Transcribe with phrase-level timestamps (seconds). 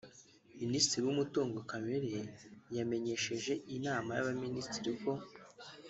[0.61, 2.09] Minisitiri w’Umutungo Kamere
[2.77, 5.11] yamenyesheje Inama y’Abaminisitiri ko